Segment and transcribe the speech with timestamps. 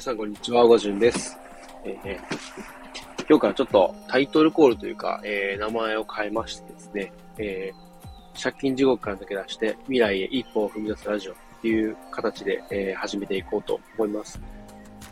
[0.00, 1.38] 皆さんこんにちは、ごじゅんです。
[1.84, 2.16] えー、
[3.28, 14.40] 今日からちょっとタイトルコールというか、えー、名前を変えましてですね、えー、借金地獄から抜け出して未来へ一歩を踏み出すラジオっていう形で、えー、始めていこうと思います。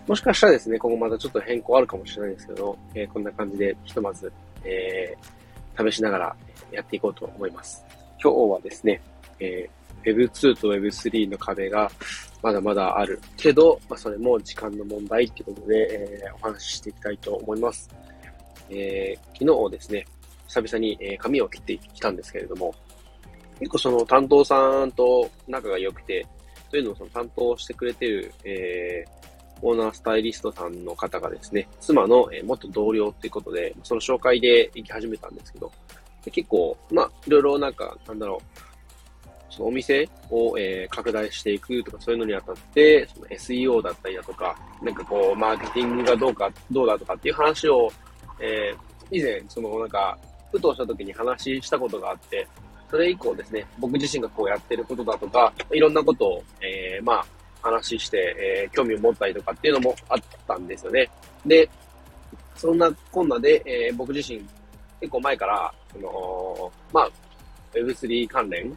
[0.06, 4.32] もしかしたらですね、今後またちょっと変更あるかもしれないですけど、えー、こんな感じでひとまず、
[4.64, 5.14] え、
[5.78, 6.36] 試しながら
[6.72, 7.84] やっていこうと思います。
[8.22, 9.02] 今日はですね、
[9.38, 9.77] えー、
[10.12, 11.90] Web2 と Web3 の壁が
[12.42, 17.88] まだまだあるけど、まあ、それも時間の問題っていうことで、えー、お話ししていきたいと思います。
[18.70, 20.06] えー、昨日ですね、
[20.46, 22.74] 久々に、え、髪を切ってきたんですけれども、
[23.58, 26.26] 結構その担当さんと仲が良くて、
[26.70, 35.72] というのもその担当してくれてる、えー、オーナースタイリストさんの方がですね、妻の、え、元同僚っていうことで、その紹介で行き始めたんですけど、
[36.30, 38.67] 結構、まあ、いろいろなんか、なんだろう、
[39.50, 47.90] そのお店を、えー、拡大していくとかそういうのにあたって、その SEO だったりだとか、なんかこう、マーケティングがどうか、どうだとかっていう話を、
[48.40, 50.18] えー、以前、そのなんか、
[50.52, 52.46] ふとした時に話したことがあって、
[52.90, 57.26] それ以降ですね、僕自身がこうやってることだとか、いろんなことを、えー、まあ、
[57.60, 61.08] 話して、えー、興味を持ったりとかっていうのもあったんですよね。
[61.44, 61.68] で、
[62.56, 64.40] そんなこんなで、えー、僕自身、
[65.00, 67.10] 結構前から、その、まあ、
[67.74, 68.76] Web3 関連、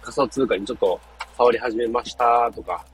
[0.00, 1.00] 仮想通貨にちょっと
[1.36, 2.84] 触り始めましたとか、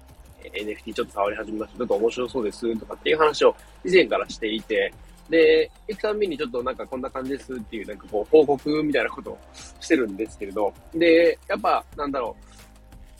[0.43, 1.79] NFT ちょっと触り始めました。
[1.79, 4.93] ちょっと面白そうですとかっていう話を以前からしていて、
[5.29, 9.39] で、行くたびにちょっとなんかこんな感じですっていうなんかこう報告みたいなことを
[9.81, 12.37] してるんですけれど、で、やっぱなんだろ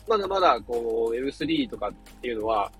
[0.07, 2.71] う、まだまだこう Web3 とかっていうのは、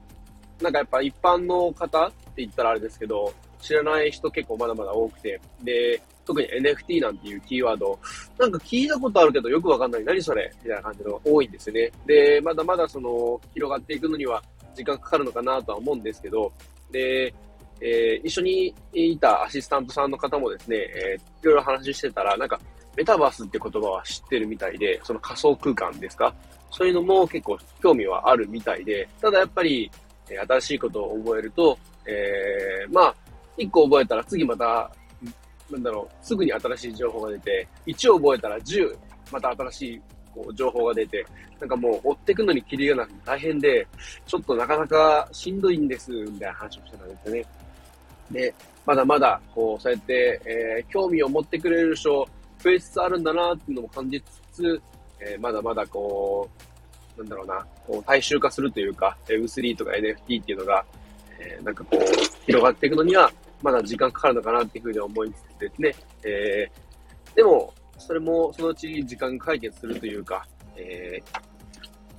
[0.62, 7.98] なんかやっぱ一般の方って言ったらあれですけど、知らない人結構まだまだ多くて、で、特に NFT なんていうキーワード、
[8.38, 10.04] なんか聞いたことあるけどよくわかんない。
[10.04, 10.52] 何それ？
[10.64, 11.92] みたいな感じのが多いんですよね。
[12.06, 14.42] で、まだまだその、広がっていくのには
[14.76, 16.52] 時間かかるのかなとは思うんですけど、
[16.92, 17.34] で、
[17.82, 22.60] えー、一緒にいたアシスタントさんの方もですね、えー、いろいろ話してたら、なんか、
[22.96, 26.34] メタバースって言葉は知ってるみたいで、その仮想空間ですか？
[26.72, 29.92] そういうのも結構興味はあるみたいで、ただやっぱり、
[30.30, 33.16] えー、新しいことを覚えると、えー、まあ、
[33.58, 34.90] 一個覚えたら次また
[35.72, 38.98] なんだろう、すぐに新しい情報が出て、1を覚えたら10、
[39.32, 40.02] また新しい
[40.34, 41.26] こう情報が出て、
[41.60, 43.88] なんかもう追っていくのにキリがなくて大変で、
[44.26, 47.46] ちょっとなかなかしんどいんです、みたいな話をしてたんですよね。
[48.32, 48.54] で、
[48.86, 52.28] まだまだ、こう、そうやって、えー、興味を持ってくれる人、
[52.60, 54.22] 増えつつあるんだなっていうのも感じ
[54.52, 54.82] つつ、
[55.20, 56.50] えー、まだまだこ
[57.18, 60.86] う、なんだろうな、こう大衆化するというか、Web3 とか NFT っていうのが、
[61.40, 63.32] えー、なんかこう、広がっていくのには、
[63.62, 70.46] まだ時間かかるのかなっていうふうに思いつつですね、えー、でも、それもそのうち時間解決するというか、
[70.76, 71.40] えー、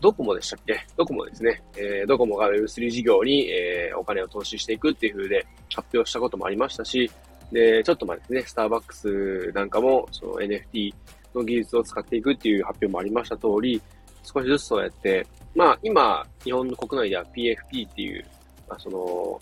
[0.01, 0.87] ドコモでしたっけ？
[0.97, 1.63] ドコモですね。
[1.77, 7.11] えー、ドコモが Web3 事業に、えー、お金を投資していくっていう風で発表したこともありましたし、
[7.53, 10.93] で、ちょっと前ですね、スターバックスなんかも、その NFT
[11.35, 13.81] の技術を使っていくっていう発表もありました通り、
[14.23, 18.25] 少しずつそうやって、まあ今、日本の国内では PFP っていう、
[18.69, 19.41] まあその、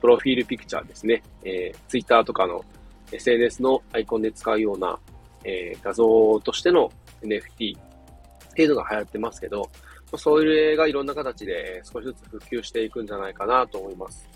[0.00, 2.64] プロフィールピクチャーですね、えー、Twitter とかの
[3.12, 4.98] SNS のアイコンで使うような、
[5.44, 6.90] えー、画像としての
[7.22, 9.70] NFT っていうのが流行ってますけど、
[10.16, 14.28] それがいろんな形で少しずつ普及していくんじゃないかなと思います。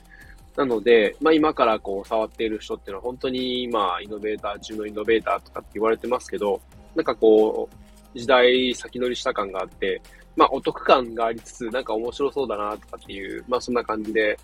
[0.56, 6.60] なので、まあ今からこう触っている人っていうのは本当にまあイノベーター中のイノベーターとかって言われてますけど、
[6.94, 7.68] なんかこ
[8.14, 10.02] う、時代先取りした感があって、
[10.36, 14.36] まあお得感がありつつ、なんか面白そうだなとかっていう、まあそんな感じで、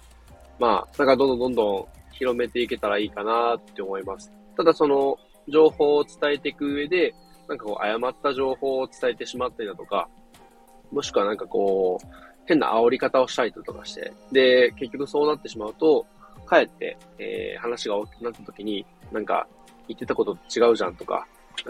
[0.59, 4.33] まあ、なんかどんどんどんどん広めていけたらいいかなって思います。
[4.57, 5.19] ただその
[5.49, 7.15] 情報を伝えていく上で、
[7.49, 10.09] なんかこう誤った情報を伝えてしまったりだとか、
[10.91, 12.07] もしくはなんかこう、
[12.47, 16.07] 変な煽り方をしたりだとかして、で、結局そうなってしまうと、
[16.47, 19.47] かえって、えー、話が大きくなった時に、なんか
[19.89, 21.27] 言ってたことと違うじゃんとか、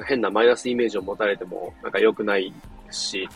[0.06, 2.52] 変なマイナスイメージを持たれてもなんか良くない
[2.90, 3.28] し、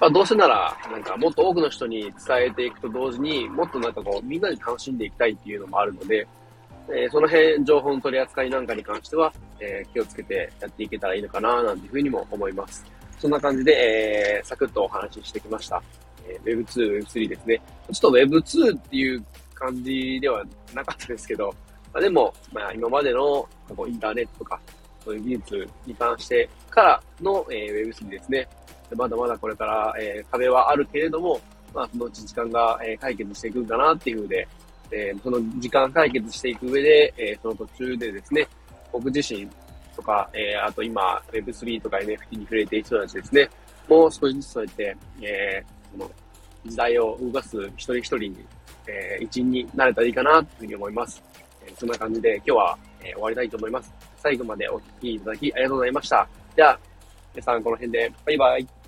[0.00, 6.26] ぱどうせなら、なんかもっと多くの人に伝えていくと同時に、もっとなんかこう、みんなに楽しんでいきたいっていうのもあるので、
[6.88, 12.84] えー、その辺、情報の取り扱いなんかに関しては、えー、気をつけてやっていけたらいいのかな、なんていうふうにも思います。
[13.18, 15.82] そんな感じで、えー、サクッとお話ししてきました。
[16.26, 17.62] えー、Web2、Web3 ですね。
[17.92, 19.24] ちょっと Web2 っていう
[19.54, 20.44] 感じでは
[20.74, 21.54] なかったですけど、
[21.92, 24.60] まあ、でも、まあ、今までのこうインターネットとか、
[25.04, 28.48] そういう技術に関してからの、えー、Web3 ですね。
[28.96, 31.40] まだまだこれから、えー、壁はあるけれども、
[31.74, 34.48] まあ、そのうち時間が、えー、解決していくんだなっていうふうで、
[34.90, 38.46] えー、その時間解決していく上で、えー、その途中でですね、
[38.92, 39.48] 僕自身
[39.94, 43.48] とか、えー、あと今 Web3 とか NFT に触れている人たちですね、
[43.88, 46.10] もう少しずつそうやって、えー、その
[46.66, 48.36] 時代を動かす一人一人に、
[48.86, 51.22] えー、一員になれたらいいかなというふうに思います。
[51.64, 53.92] えー、そんな感じで今日は、えー、終わりたいと思います。
[54.22, 56.28] 最後までお聴きいただきありがとうございました。
[56.54, 56.78] では、
[57.34, 58.79] 皆さんこの辺でバイバイ。